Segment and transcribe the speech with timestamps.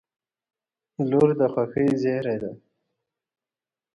[1.09, 2.53] •لور د خوښۍ زېری دی.